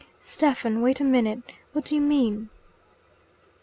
"Stephen, 0.19 0.81
wait 0.81 0.99
a 0.99 1.03
minute. 1.03 1.43
What 1.73 1.85
do 1.85 1.93
you 1.93 2.01
mean?" 2.01 2.49